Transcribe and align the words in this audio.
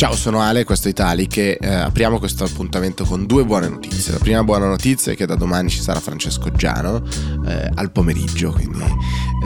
Ciao, 0.00 0.16
sono 0.16 0.40
Ale, 0.40 0.64
questo 0.64 0.88
è 0.88 0.92
Italic 0.92 1.36
e 1.36 1.58
eh, 1.60 1.68
apriamo 1.68 2.18
questo 2.18 2.44
appuntamento 2.44 3.04
con 3.04 3.26
due 3.26 3.44
buone 3.44 3.68
notizie. 3.68 4.14
La 4.14 4.18
prima 4.18 4.42
buona 4.42 4.66
notizia 4.66 5.12
è 5.12 5.14
che 5.14 5.26
da 5.26 5.34
domani 5.34 5.68
ci 5.68 5.82
sarà 5.82 6.00
Francesco 6.00 6.50
Giano 6.52 7.02
eh, 7.46 7.70
al 7.74 7.90
pomeriggio, 7.92 8.52
quindi 8.52 8.82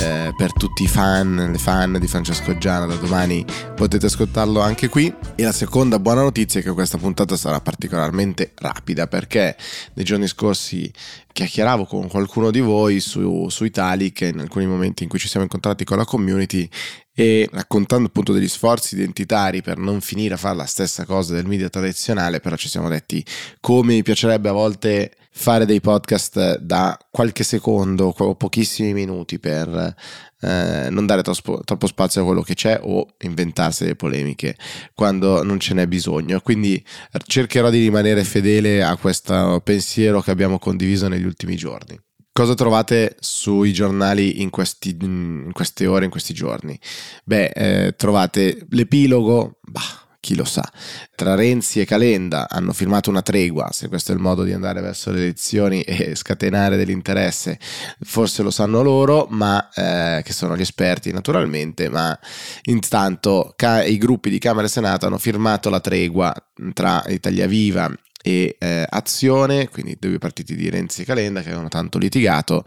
eh, 0.00 0.32
per 0.36 0.52
tutti 0.52 0.82
i 0.82 0.88
fan, 0.88 1.50
le 1.52 1.58
fan 1.58 1.98
di 2.00 2.06
Francesco 2.06 2.56
Giano 2.58 2.86
da 2.86 2.96
domani 2.96 3.44
potete 3.74 4.06
ascoltarlo 4.06 4.60
anche 4.60 4.88
qui. 4.88 5.12
E 5.34 5.42
la 5.42 5.52
seconda 5.52 5.98
buona 5.98 6.22
notizia 6.22 6.60
è 6.60 6.62
che 6.62 6.72
questa 6.72 6.98
puntata 6.98 7.36
sarà 7.36 7.60
particolarmente 7.60 8.52
rapida 8.56 9.06
perché 9.06 9.56
nei 9.94 10.04
giorni 10.04 10.26
scorsi 10.26 10.90
chiacchieravo 11.32 11.84
con 11.84 12.08
qualcuno 12.08 12.50
di 12.50 12.60
voi 12.60 13.00
su, 13.00 13.48
su 13.48 13.64
Italic 13.64 14.20
in 14.20 14.38
alcuni 14.38 14.66
momenti 14.66 15.02
in 15.02 15.08
cui 15.08 15.18
ci 15.18 15.28
siamo 15.28 15.44
incontrati 15.44 15.84
con 15.84 15.96
la 15.96 16.04
community 16.04 16.68
e 17.12 17.48
raccontando 17.52 18.08
appunto 18.08 18.32
degli 18.32 18.48
sforzi 18.48 18.94
identitari 18.94 19.62
per 19.62 19.78
non 19.78 20.00
finire 20.00 20.34
a 20.34 20.36
fare 20.36 20.56
la 20.56 20.66
stessa 20.66 21.04
cosa 21.04 21.34
del 21.34 21.46
media 21.46 21.68
tradizionale, 21.68 22.40
però 22.40 22.56
ci 22.56 22.68
siamo 22.68 22.88
detti 22.88 23.24
come 23.60 23.94
mi 23.94 24.02
piacerebbe 24.02 24.48
a 24.48 24.52
volte 24.52 25.12
fare 25.36 25.66
dei 25.66 25.80
podcast 25.80 26.58
da 26.58 26.96
qualche 27.10 27.42
secondo 27.42 28.14
o 28.16 28.34
pochissimi 28.36 28.92
minuti 28.92 29.40
per 29.40 29.94
eh, 30.40 30.88
non 30.90 31.06
dare 31.06 31.22
troppo, 31.22 31.60
troppo, 31.64 31.88
spazio 31.88 32.22
a 32.22 32.24
quello 32.24 32.42
che 32.42 32.54
c'è 32.54 32.78
o 32.80 33.08
inventarsi 33.22 33.82
delle 33.82 33.96
polemiche 33.96 34.56
quando 34.94 35.42
non 35.42 35.58
ce 35.58 35.74
n'è 35.74 35.86
bisogno. 35.88 36.40
Quindi 36.40 36.82
cercherò 37.26 37.68
di 37.68 37.80
rimanere 37.80 38.22
fedele 38.22 38.82
a 38.82 38.96
questo 38.96 39.60
pensiero 39.64 40.20
che 40.20 40.30
abbiamo 40.30 40.58
condiviso 40.58 41.08
negli 41.08 41.24
ultimi 41.24 41.56
giorni. 41.56 41.98
Cosa 42.32 42.54
trovate 42.54 43.16
sui 43.20 43.72
giornali 43.72 44.40
in, 44.40 44.50
questi, 44.50 44.96
in, 45.00 45.50
queste 45.52 45.86
ore, 45.86 46.04
in 46.04 46.10
questi 46.10 46.32
giorni? 46.32 46.78
Beh, 47.24 47.46
eh, 47.54 47.94
trovate 47.96 48.66
l'epilogo, 48.70 49.58
bah, 49.62 50.03
chi 50.24 50.34
lo 50.34 50.44
sa. 50.44 50.66
Tra 51.14 51.34
Renzi 51.34 51.80
e 51.80 51.84
Calenda 51.84 52.48
hanno 52.48 52.72
firmato 52.72 53.10
una 53.10 53.20
tregua, 53.20 53.68
se 53.72 53.88
questo 53.88 54.10
è 54.10 54.14
il 54.14 54.22
modo 54.22 54.42
di 54.42 54.54
andare 54.54 54.80
verso 54.80 55.10
le 55.10 55.18
elezioni 55.18 55.82
e 55.82 56.14
scatenare 56.14 56.78
dell'interesse, 56.78 57.58
forse 58.00 58.42
lo 58.42 58.50
sanno 58.50 58.82
loro, 58.82 59.26
ma 59.28 59.68
eh, 59.74 60.22
che 60.24 60.32
sono 60.32 60.56
gli 60.56 60.62
esperti 60.62 61.12
naturalmente, 61.12 61.90
ma 61.90 62.18
intanto 62.62 63.52
ca- 63.54 63.84
i 63.84 63.98
gruppi 63.98 64.30
di 64.30 64.38
Camera 64.38 64.66
e 64.66 64.70
Senato 64.70 65.06
hanno 65.06 65.18
firmato 65.18 65.68
la 65.68 65.80
tregua 65.80 66.34
tra 66.72 67.04
Italia 67.08 67.46
Viva 67.46 67.92
e 68.26 68.56
eh, 68.58 68.86
Azione, 68.88 69.68
quindi 69.68 69.98
due 70.00 70.16
partiti 70.16 70.56
di 70.56 70.70
Renzi 70.70 71.02
e 71.02 71.04
Calenda 71.04 71.42
che 71.42 71.48
avevano 71.48 71.68
tanto 71.68 71.98
litigato. 71.98 72.64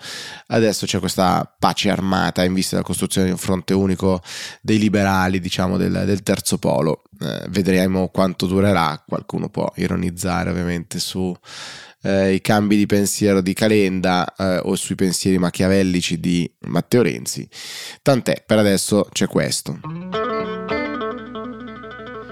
Adesso 0.47 0.85
c'è 0.85 0.99
questa 0.99 1.51
pace 1.57 1.89
armata 1.89 2.43
in 2.43 2.53
vista 2.53 2.75
della 2.75 2.85
costruzione 2.85 3.25
di 3.25 3.33
un 3.33 3.39
fronte 3.39 3.73
unico 3.73 4.21
dei 4.61 4.77
liberali, 4.77 5.39
diciamo 5.39 5.77
del, 5.77 6.03
del 6.05 6.21
terzo 6.21 6.59
polo. 6.59 7.01
Eh, 7.19 7.45
vedremo 7.49 8.09
quanto 8.09 8.45
durerà. 8.45 9.03
Qualcuno 9.03 9.49
può 9.49 9.67
ironizzare 9.77 10.51
ovviamente 10.51 10.99
su 10.99 11.35
eh, 12.03 12.33
i 12.33 12.41
cambi 12.41 12.77
di 12.77 12.85
pensiero 12.85 13.41
di 13.41 13.53
Calenda 13.53 14.31
eh, 14.37 14.59
o 14.63 14.75
sui 14.75 14.93
pensieri 14.93 15.39
machiavellici 15.39 16.19
di 16.19 16.47
Matteo 16.67 17.01
Renzi. 17.01 17.49
Tant'è, 18.03 18.43
per 18.45 18.59
adesso 18.59 19.07
c'è 19.11 19.25
questo. 19.25 19.79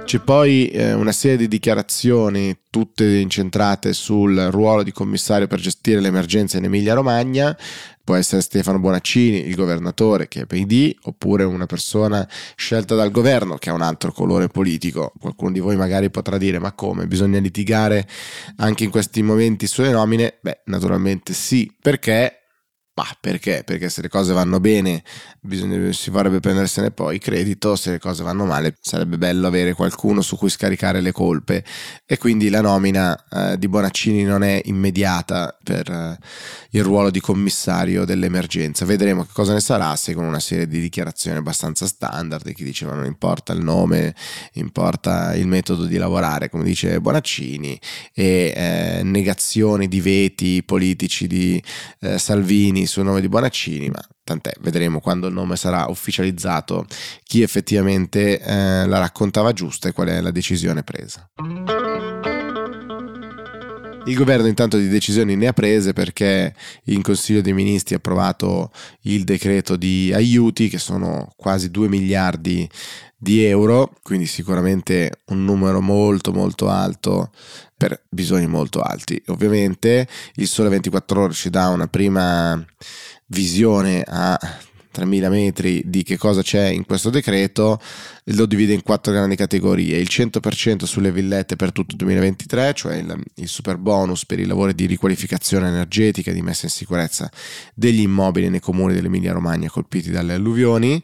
C'è 0.06 0.20
poi 0.20 0.68
eh, 0.68 0.94
una 0.94 1.12
serie 1.12 1.36
di 1.36 1.48
dichiarazioni, 1.48 2.56
tutte 2.70 3.18
incentrate 3.18 3.92
sul 3.92 4.38
ruolo 4.52 4.84
di 4.84 4.92
commissario 4.92 5.48
per 5.48 5.60
gestire 5.60 6.00
l'emergenza 6.00 6.60
in 6.60 6.66
Emilia-Romagna. 6.66 7.58
Può 8.04 8.14
essere 8.14 8.44
Stefano 8.44 8.78
Bonaccini, 8.78 9.48
il 9.48 9.56
governatore 9.56 10.28
che 10.28 10.42
è 10.42 10.46
PD, 10.46 10.96
oppure 11.06 11.44
una 11.44 11.66
persona 11.66 12.26
scelta 12.56 12.94
dal 12.94 13.10
governo 13.10 13.56
che 13.56 13.72
ha 13.72 13.74
un 13.74 13.82
altro 13.82 14.12
colore 14.12 14.48
politico. 14.48 15.12
Qualcuno 15.20 15.52
di 15.52 15.60
voi 15.60 15.76
magari 15.76 16.12
potrà 16.12 16.38
dire: 16.38 16.60
Ma 16.60 16.72
come? 16.74 17.08
Bisogna 17.08 17.40
litigare 17.40 18.08
anche 18.58 18.84
in 18.84 18.92
questi 18.92 19.24
momenti 19.24 19.66
sulle 19.66 19.90
nomine? 19.90 20.38
Beh, 20.40 20.62
naturalmente 20.66 21.34
sì, 21.34 21.76
perché 21.82 22.45
ma 22.96 23.06
perché? 23.20 23.64
Perché 23.66 23.90
se 23.90 24.02
le 24.02 24.08
cose 24.08 24.32
vanno 24.32 24.62
bene 24.62 25.04
bisogna, 25.42 25.92
si 25.92 26.10
vorrebbe 26.10 26.40
prendersene 26.40 26.92
poi 26.92 27.20
credito, 27.20 27.76
se 27.76 27.92
le 27.92 28.00
cose 28.00 28.24
vanno 28.24 28.46
male 28.46 28.78
sarebbe 28.80 29.18
bello 29.18 29.48
avere 29.48 29.74
qualcuno 29.74 30.22
su 30.22 30.38
cui 30.38 30.50
scaricare 30.50 31.02
le 31.02 31.12
colpe 31.12 31.64
e 32.06 32.18
quindi 32.18 32.50
la 32.50 32.62
nomina 32.62 33.22
eh, 33.30 33.58
di 33.58 33.68
Bonaccini 33.68 34.24
non 34.24 34.44
è 34.44 34.62
immediata 34.66 35.58
per 35.62 35.90
eh, 35.90 36.18
il 36.70 36.84
ruolo 36.84 37.10
di 37.10 37.20
commissario 37.20 38.06
dell'emergenza. 38.06 38.86
Vedremo 38.86 39.24
che 39.24 39.32
cosa 39.34 39.52
ne 39.52 39.60
sarà 39.60 39.94
se 39.98 40.14
con 40.14 40.24
una 40.24 40.40
serie 40.40 40.66
di 40.66 40.80
dichiarazioni 40.80 41.38
abbastanza 41.38 41.88
standard, 41.88 42.50
chi 42.54 42.64
diceva 42.64 42.94
non 42.94 43.06
importa 43.06 43.52
il 43.52 43.62
nome, 43.62 44.16
importa 44.54 45.36
il 45.36 45.48
metodo 45.48 45.84
di 45.84 45.98
lavorare, 45.98 46.50
come 46.50 46.64
dice 46.64 47.02
Bonaccini, 47.02 47.78
e 48.14 48.54
eh, 48.56 49.04
negazioni 49.04 49.90
di 49.90 50.00
veti 50.00 50.64
politici 50.64 51.28
di 51.28 51.62
eh, 52.00 52.18
Sul 52.86 53.04
nome 53.04 53.22
di 53.22 53.30
Bonaccini, 53.30 53.90
ma 53.90 54.02
tant'è, 54.24 54.54
vedremo 54.60 55.00
quando 55.00 55.28
il 55.28 55.34
nome 55.34 55.56
sarà 55.56 55.86
ufficializzato 55.88 56.86
chi 57.24 57.42
effettivamente 57.42 58.40
eh, 58.40 58.86
la 58.86 59.00
raccontava 59.00 59.54
giusta 59.54 59.90
e 59.90 59.92
qual 59.94 60.08
è 60.08 60.22
la 60.22 60.32
decisione 60.32 60.84
presa. 60.84 61.30
Il 64.08 64.16
governo 64.16 64.46
intanto 64.46 64.78
di 64.78 64.88
decisioni 64.88 65.36
ne 65.36 65.48
ha 65.48 65.54
prese 65.54 65.92
perché 65.92 66.54
in 66.86 67.02
Consiglio 67.02 67.42
dei 67.42 67.54
Ministri 67.54 67.96
ha 67.96 67.98
approvato 67.98 68.72
il 69.02 69.24
decreto 69.24 69.76
di 69.76 70.12
aiuti 70.14 70.70
che 70.70 70.78
sono 70.78 71.34
quasi 71.36 71.72
2 71.72 71.88
miliardi 71.88 72.70
di 73.18 73.44
euro, 73.44 73.96
quindi 74.04 74.28
sicuramente 74.28 75.22
un 75.30 75.44
numero 75.44 75.82
molto 75.82 76.32
molto 76.32 76.70
alto 76.70 77.32
per 77.76 78.04
bisogni 78.08 78.46
molto 78.46 78.80
alti. 78.82 79.20
Ovviamente 79.28 80.08
il 80.36 80.48
Sole 80.48 80.70
24 80.70 81.22
ore 81.22 81.34
ci 81.34 81.50
dà 81.50 81.70
una 81.70 81.88
prima 81.88 82.64
visione 83.28 84.04
a 84.06 84.38
3.000 84.96 85.30
metri 85.30 85.82
di 85.86 86.04
che 86.04 86.18
cosa 86.18 86.42
c'è 86.42 86.68
in 86.68 86.86
questo 86.86 87.10
decreto, 87.10 87.80
lo 88.30 88.46
divide 88.46 88.74
in 88.74 88.82
quattro 88.82 89.12
grandi 89.12 89.36
categorie, 89.36 89.98
il 89.98 90.08
100% 90.10 90.86
sulle 90.86 91.12
villette 91.12 91.56
per 91.56 91.72
tutto 91.72 91.92
il 91.92 91.98
2023, 91.98 92.74
cioè 92.74 92.96
il, 92.96 93.24
il 93.36 93.48
super 93.48 93.78
bonus 93.78 94.26
per 94.26 94.40
i 94.40 94.46
lavori 94.46 94.74
di 94.74 94.86
riqualificazione 94.86 95.68
energetica 95.68 96.32
e 96.32 96.34
di 96.34 96.42
messa 96.42 96.66
in 96.66 96.72
sicurezza 96.72 97.30
degli 97.74 98.02
immobili 98.02 98.50
nei 98.50 98.60
comuni 98.60 98.94
dell'Emilia 98.94 99.34
Romagna 99.34 99.70
colpiti 99.70 100.10
dalle 100.12 100.34
alluvioni, 100.34 101.02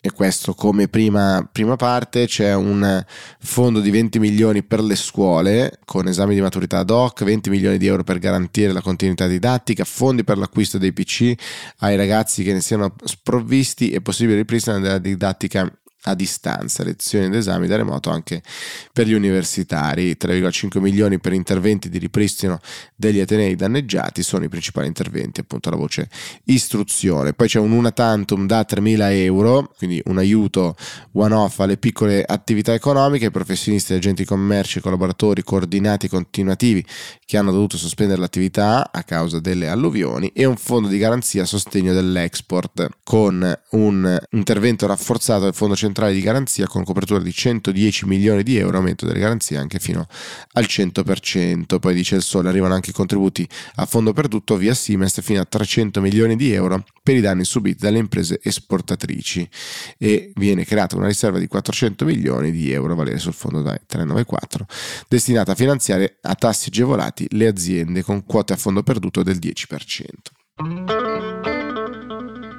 e 0.00 0.12
questo 0.12 0.54
come 0.54 0.86
prima, 0.86 1.46
prima, 1.50 1.74
parte 1.74 2.26
c'è 2.26 2.54
un 2.54 3.04
fondo 3.40 3.80
di 3.80 3.90
20 3.90 4.20
milioni 4.20 4.62
per 4.62 4.80
le 4.80 4.94
scuole 4.94 5.80
con 5.84 6.06
esami 6.06 6.34
di 6.34 6.40
maturità 6.40 6.78
ad 6.78 6.90
hoc, 6.90 7.24
20 7.24 7.50
milioni 7.50 7.78
di 7.78 7.86
euro 7.86 8.04
per 8.04 8.18
garantire 8.18 8.72
la 8.72 8.80
continuità 8.80 9.26
didattica, 9.26 9.82
fondi 9.84 10.22
per 10.22 10.38
l'acquisto 10.38 10.78
dei 10.78 10.92
PC 10.92 11.34
ai 11.78 11.96
ragazzi 11.96 12.44
che 12.44 12.52
ne 12.52 12.60
siano 12.60 12.94
sprovvisti 13.02 13.90
e 13.90 14.00
possibile 14.00 14.36
ripristino 14.36 14.78
della 14.78 14.98
didattica 14.98 15.68
a 16.02 16.14
distanza, 16.14 16.84
lezioni 16.84 17.26
ed 17.26 17.34
esami 17.34 17.66
da 17.66 17.76
remoto 17.76 18.10
anche 18.10 18.42
per 18.92 19.06
gli 19.06 19.12
universitari. 19.12 20.16
3,5 20.18 20.80
milioni 20.80 21.18
per 21.18 21.32
interventi 21.32 21.88
di 21.88 21.98
ripristino 21.98 22.60
degli 22.94 23.20
atenei 23.20 23.56
danneggiati 23.56 24.22
sono 24.22 24.44
i 24.44 24.48
principali 24.48 24.86
interventi, 24.86 25.40
appunto 25.40 25.70
la 25.70 25.76
voce 25.76 26.08
istruzione. 26.44 27.32
Poi 27.32 27.48
c'è 27.48 27.58
un 27.58 27.72
una 27.72 27.90
tantum 27.90 28.46
da 28.46 28.64
3.000 28.68 29.12
euro, 29.12 29.72
quindi 29.76 30.00
un 30.06 30.18
aiuto 30.18 30.76
one-off 31.12 31.58
alle 31.60 31.76
piccole 31.76 32.22
attività 32.24 32.72
economiche, 32.72 33.30
professionisti, 33.30 33.92
agenti 33.92 34.24
commerci, 34.24 34.80
collaboratori 34.80 35.42
coordinati 35.42 36.08
continuativi 36.08 36.84
che 37.24 37.36
hanno 37.36 37.52
dovuto 37.52 37.76
sospendere 37.76 38.20
l'attività 38.20 38.90
a 38.90 39.02
causa 39.02 39.40
delle 39.40 39.68
alluvioni 39.68 40.30
e 40.34 40.44
un 40.44 40.56
fondo 40.56 40.88
di 40.88 40.98
garanzia 40.98 41.42
a 41.42 41.46
sostegno 41.46 41.92
dell'export 41.92 42.88
con 43.02 43.58
un 43.70 44.18
intervento 44.30 44.86
rafforzato 44.86 45.44
del 45.44 45.54
fondo 45.54 45.74
centrale 45.74 45.87
centrale 45.88 46.12
di 46.12 46.20
garanzia 46.20 46.66
con 46.66 46.84
copertura 46.84 47.20
di 47.20 47.32
110 47.32 48.06
milioni 48.06 48.42
di 48.42 48.56
euro, 48.56 48.76
aumento 48.76 49.06
delle 49.06 49.18
garanzie 49.18 49.56
anche 49.56 49.78
fino 49.78 50.06
al 50.52 50.64
100%. 50.64 51.78
Poi 51.78 51.94
dice 51.94 52.16
il 52.16 52.22
Sole, 52.22 52.48
arrivano 52.48 52.74
anche 52.74 52.90
i 52.90 52.92
contributi 52.92 53.48
a 53.76 53.86
fondo 53.86 54.12
perduto 54.12 54.56
via 54.56 54.74
Siemens 54.74 55.20
fino 55.22 55.40
a 55.40 55.44
300 55.44 56.00
milioni 56.00 56.36
di 56.36 56.52
euro 56.52 56.84
per 57.02 57.16
i 57.16 57.20
danni 57.20 57.44
subiti 57.44 57.82
dalle 57.82 57.98
imprese 57.98 58.38
esportatrici 58.42 59.48
e 59.96 60.32
viene 60.34 60.64
creata 60.64 60.96
una 60.96 61.06
riserva 61.06 61.38
di 61.38 61.46
400 61.46 62.04
milioni 62.04 62.50
di 62.50 62.70
euro 62.70 62.94
valere 62.94 63.18
sul 63.18 63.32
fondo 63.32 63.62
394 63.62 64.66
destinata 65.08 65.52
a 65.52 65.54
finanziare 65.54 66.18
a 66.20 66.34
tassi 66.34 66.68
agevolati 66.68 67.26
le 67.30 67.46
aziende 67.46 68.02
con 68.02 68.24
quote 68.24 68.52
a 68.52 68.56
fondo 68.56 68.82
perduto 68.82 69.22
del 69.22 69.38
10%. 69.38 70.97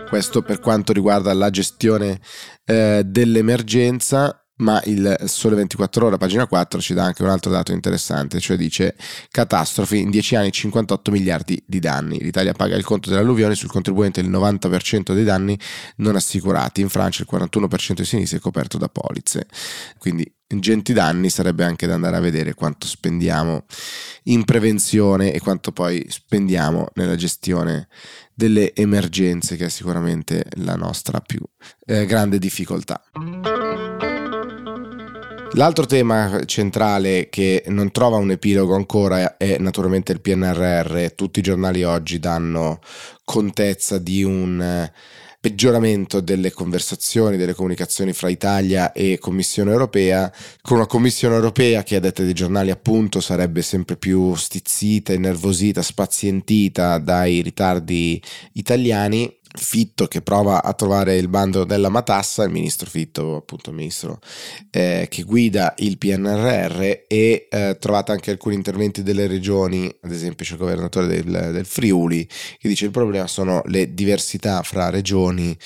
Questo 0.09 0.41
per 0.41 0.59
quanto 0.59 0.91
riguarda 0.91 1.31
la 1.33 1.51
gestione 1.51 2.19
eh, 2.65 3.03
dell'emergenza, 3.05 4.43
ma 4.57 4.81
il 4.85 5.15
Sole 5.25 5.55
24 5.55 6.07
Ore, 6.07 6.17
pagina 6.17 6.47
4, 6.47 6.81
ci 6.81 6.95
dà 6.95 7.03
anche 7.03 7.21
un 7.21 7.29
altro 7.29 7.51
dato 7.51 7.73
interessante, 7.73 8.39
cioè 8.39 8.57
dice 8.57 8.95
catastrofi, 9.29 9.99
in 9.99 10.09
10 10.09 10.35
anni 10.35 10.51
58 10.51 11.11
miliardi 11.11 11.63
di 11.63 11.79
danni. 11.79 12.19
L'Italia 12.23 12.53
paga 12.53 12.75
il 12.75 12.83
conto 12.83 13.09
delle 13.09 13.21
alluvioni, 13.21 13.53
sul 13.53 13.69
contribuente 13.69 14.19
il 14.19 14.31
90% 14.31 15.13
dei 15.13 15.23
danni 15.23 15.57
non 15.97 16.15
assicurati, 16.15 16.81
in 16.81 16.89
Francia 16.89 17.21
il 17.21 17.29
41% 17.31 17.93
dei 17.93 18.05
sinistri 18.05 18.39
è 18.39 18.41
coperto 18.41 18.79
da 18.79 18.89
polizze. 18.89 19.45
Quindi 19.99 20.29
ingenti 20.49 20.93
danni 20.93 21.29
sarebbe 21.29 21.63
anche 21.63 21.87
da 21.87 21.93
andare 21.93 22.17
a 22.17 22.21
vedere 22.21 22.53
quanto 22.53 22.87
spendiamo 22.87 23.65
in 24.23 24.45
prevenzione 24.45 25.33
e 25.33 25.39
quanto 25.39 25.71
poi 25.71 26.05
spendiamo 26.09 26.87
nella 26.95 27.15
gestione 27.15 27.87
delle 28.33 28.73
emergenze 28.73 29.55
che 29.55 29.65
è 29.65 29.69
sicuramente 29.69 30.45
la 30.57 30.75
nostra 30.75 31.19
più 31.19 31.41
eh, 31.85 32.05
grande 32.05 32.39
difficoltà. 32.39 33.01
L'altro 35.53 35.85
tema 35.85 36.45
centrale 36.45 37.27
che 37.29 37.63
non 37.67 37.91
trova 37.91 38.17
un 38.17 38.31
epilogo 38.31 38.75
ancora 38.75 39.35
è 39.35 39.57
naturalmente 39.57 40.11
il 40.11 40.21
PNRR. 40.21 41.13
Tutti 41.15 41.39
i 41.39 41.43
giornali 41.43 41.83
oggi 41.83 42.19
danno 42.19 42.79
contezza 43.25 43.97
di 43.97 44.23
un 44.23 44.89
peggioramento 45.41 46.19
delle 46.19 46.51
conversazioni, 46.51 47.37
delle 47.37 47.53
comunicazioni 47.53 48.11
fra 48.11 48.29
Italia 48.29 48.91
e 48.91 49.17
Commissione 49.19 49.71
europea, 49.71 50.31
con 50.61 50.77
una 50.77 50.85
Commissione 50.85 51.35
europea 51.35 51.81
che 51.83 51.95
a 51.95 51.99
detta 51.99 52.23
dei 52.23 52.33
giornali 52.33 52.71
appunto 52.71 53.21
sarebbe 53.21 53.61
sempre 53.61 53.95
più 53.95 54.35
stizzita, 54.35 55.13
innervosita, 55.13 55.81
spazientita 55.81 56.97
dai 56.97 57.41
ritardi 57.41 58.21
italiani 58.53 59.38
Fitto 59.51 60.05
che 60.05 60.21
prova 60.21 60.61
a 60.61 60.73
trovare 60.73 61.15
il 61.15 61.27
bando 61.27 61.63
della 61.63 61.89
matassa, 61.89 62.43
il 62.43 62.51
ministro 62.51 62.87
Fitto, 62.87 63.37
appunto 63.37 63.71
ministro 63.71 64.19
eh, 64.69 65.07
che 65.09 65.23
guida 65.23 65.73
il 65.77 65.97
PNRR 65.97 66.81
e 67.07 67.47
eh, 67.49 67.77
trovate 67.79 68.11
anche 68.11 68.29
alcuni 68.29 68.53
interventi 68.53 69.01
delle 69.01 69.25
regioni, 69.25 69.91
ad 70.01 70.11
esempio 70.11 70.45
c'è 70.45 70.53
il 70.53 70.59
governatore 70.59 71.07
del, 71.07 71.49
del 71.51 71.65
Friuli 71.65 72.25
che 72.25 72.67
dice 72.67 72.85
il 72.85 72.91
problema 72.91 73.25
sono 73.25 73.63
le 73.65 73.93
diversità 73.93 74.61
fra 74.61 74.89
regioni 74.89 75.57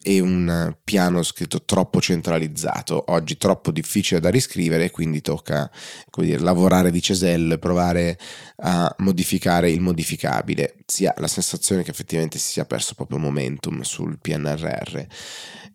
e 0.00 0.20
un 0.20 0.76
piano 0.84 1.22
scritto 1.22 1.64
troppo 1.64 2.00
centralizzato, 2.00 3.04
oggi 3.08 3.36
troppo 3.36 3.72
difficile 3.72 4.20
da 4.20 4.30
riscrivere, 4.30 4.90
quindi 4.90 5.20
tocca 5.20 5.70
dire, 6.16 6.38
lavorare 6.38 6.90
di 6.90 7.02
ceselle, 7.02 7.58
provare 7.58 8.18
a 8.58 8.94
modificare 8.98 9.70
il 9.70 9.80
modificabile. 9.80 10.76
Si 10.86 11.04
ha 11.06 11.14
la 11.18 11.26
sensazione 11.26 11.82
che 11.82 11.90
effettivamente 11.90 12.38
si 12.38 12.52
sia 12.52 12.64
perso 12.64 12.94
proprio 12.94 13.18
momentum 13.18 13.82
sul 13.82 14.18
PNRR 14.20 15.06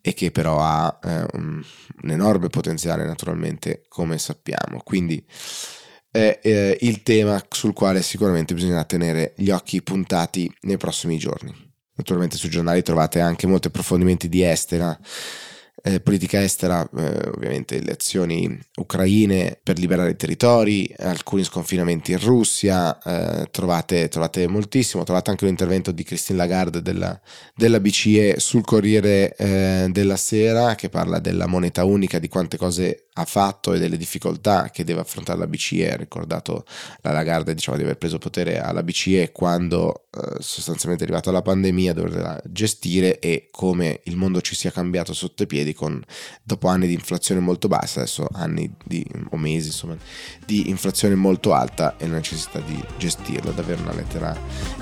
e 0.01 0.13
che 0.13 0.31
però 0.31 0.59
ha 0.61 0.99
eh, 1.03 1.25
un, 1.33 1.63
un 2.01 2.09
enorme 2.09 2.47
potenziale 2.47 3.05
naturalmente, 3.05 3.83
come 3.87 4.17
sappiamo. 4.17 4.81
Quindi 4.83 5.23
è 6.09 6.39
eh, 6.41 6.77
il 6.81 7.03
tema 7.03 7.43
sul 7.49 7.73
quale 7.73 8.01
sicuramente 8.01 8.53
bisognerà 8.53 8.83
tenere 8.83 9.33
gli 9.35 9.49
occhi 9.49 9.81
puntati 9.81 10.51
nei 10.61 10.77
prossimi 10.77 11.17
giorni. 11.17 11.72
Naturalmente 11.95 12.37
sui 12.37 12.49
giornali 12.49 12.81
trovate 12.81 13.19
anche 13.19 13.45
molti 13.45 13.67
approfondimenti 13.67 14.27
di 14.27 14.43
estera, 14.43 14.97
eh, 15.81 15.99
politica 15.99 16.41
estera, 16.41 16.87
eh, 16.95 17.29
ovviamente 17.35 17.81
le 17.81 17.91
azioni 17.91 18.59
ucraine 18.75 19.59
per 19.61 19.79
liberare 19.79 20.11
i 20.11 20.15
territori, 20.15 20.93
alcuni 20.99 21.43
sconfinamenti 21.43 22.11
in 22.11 22.19
Russia, 22.19 22.97
eh, 23.01 23.49
trovate, 23.51 24.07
trovate, 24.07 24.47
moltissimo, 24.47 25.03
trovate 25.03 25.31
anche 25.31 25.45
l'intervento 25.45 25.91
di 25.91 26.03
Christine 26.03 26.37
Lagarde 26.37 26.81
della, 26.81 27.19
della 27.55 27.79
BCE 27.79 28.39
sul 28.39 28.63
Corriere 28.63 29.35
eh, 29.35 29.87
della 29.89 30.15
Sera 30.15 30.75
che 30.75 30.89
parla 30.89 31.19
della 31.19 31.47
moneta 31.47 31.83
unica, 31.83 32.19
di 32.19 32.27
quante 32.27 32.57
cose 32.57 33.07
ha 33.15 33.25
fatto 33.25 33.73
e 33.73 33.79
delle 33.79 33.97
difficoltà 33.97 34.69
che 34.71 34.83
deve 34.83 35.01
affrontare 35.01 35.39
la 35.39 35.47
BCE. 35.47 35.91
Ha 35.91 35.97
ricordato 35.97 36.65
la 37.01 37.11
Lagarde 37.11 37.53
diciamo, 37.53 37.77
di 37.77 37.83
aver 37.83 37.97
preso 37.97 38.17
potere 38.17 38.59
alla 38.59 38.83
BCE 38.83 39.31
quando 39.31 40.05
eh, 40.11 40.37
sostanzialmente 40.39 41.03
è 41.03 41.07
arrivata 41.07 41.31
la 41.31 41.41
pandemia, 41.41 41.93
doverla 41.93 42.41
gestire 42.45 43.19
e 43.19 43.49
come 43.51 44.01
il 44.03 44.15
mondo 44.15 44.41
ci 44.41 44.55
sia 44.55 44.71
cambiato 44.71 45.13
sotto 45.13 45.43
i 45.43 45.47
piedi 45.47 45.62
con, 45.71 46.03
dopo 46.43 46.67
anni 46.67 46.87
di 46.87 46.93
inflazione 46.93 47.39
molto 47.39 47.69
bassa, 47.69 48.01
adesso 48.01 48.27
anni 48.33 48.69
di, 48.83 49.05
o 49.29 49.37
mesi 49.37 49.67
insomma, 49.67 49.95
di 50.45 50.69
inflazione 50.69 51.15
molto 51.15 51.53
alta 51.53 51.95
e 51.97 52.07
la 52.07 52.15
necessità 52.15 52.59
di 52.59 52.83
gestirla. 52.97 53.51
Davvero 53.51 53.81
una 53.83 53.93
lettera 53.93 54.37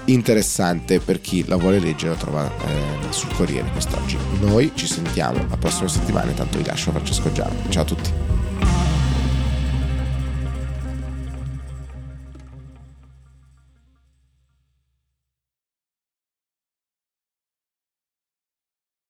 interessante 0.05 0.99
per 0.99 1.21
chi 1.21 1.45
la 1.45 1.57
vuole 1.57 1.79
leggere, 1.79 2.13
la 2.13 2.17
trova 2.17 2.49
eh, 2.49 3.11
sul 3.11 3.31
Corriere 3.35 3.69
quest'oggi. 3.71 4.17
Noi 4.39 4.71
ci 4.73 4.87
sentiamo 4.87 5.45
la 5.47 5.57
prossima 5.57 5.87
settimana, 5.87 6.31
intanto 6.31 6.57
vi 6.57 6.65
lascio 6.65 6.89
Francesco 6.89 7.31
Giano. 7.31 7.69
Ciao 7.69 7.83
a 7.83 7.85
tutti. 7.85 8.30